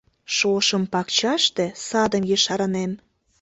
[0.35, 2.91] Шошым пакчаште садым ешарынем.